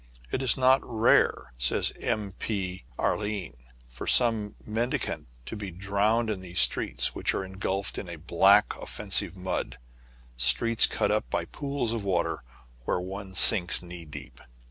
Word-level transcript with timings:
It 0.31 0.41
is 0.41 0.57
not 0.57 0.81
rare, 0.83 1.53
says 1.59 1.93
M. 1.99 2.33
P. 2.39 2.85
Arène, 2.97 3.53
for 3.87 4.07
some 4.07 4.55
mendicant 4.65 5.27
to 5.45 5.55
be 5.55 5.69
drowned 5.69 6.27
in 6.31 6.39
these 6.39 6.59
streets, 6.59 7.13
which 7.13 7.35
are 7.35 7.43
ingulfed 7.45 7.99
in 7.99 8.09
a 8.09 8.15
black, 8.15 8.73
offensive 8.81 9.37
mud,— 9.37 9.77
streets 10.37 10.87
cut 10.87 11.11
up 11.11 11.29
by 11.29 11.45
pools 11.45 11.93
of 11.93 12.03
water, 12.03 12.39
where 12.85 12.99
one 12.99 13.35
sinks 13.35 13.83
knee 13.83 14.05
deep. 14.05 14.41